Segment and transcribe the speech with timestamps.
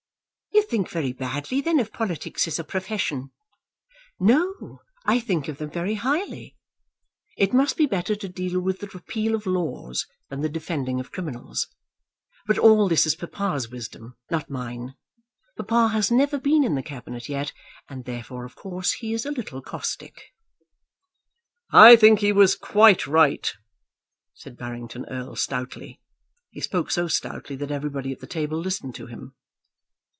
[0.53, 3.31] "You think very badly then of politics as a profession."
[4.21, 6.55] "No; I think of them very highly.
[7.37, 11.11] It must be better to deal with the repeal of laws than the defending of
[11.11, 11.67] criminals.
[12.47, 14.95] But all this is papa's wisdom, not mine.
[15.57, 17.51] Papa has never been in the Cabinet yet,
[17.89, 20.21] and therefore of course he is a little caustic."
[21.73, 23.51] "I think he was quite right,"
[24.35, 25.99] said Barrington Erle stoutly.
[26.49, 29.33] He spoke so stoutly that everybody at the table listened to him.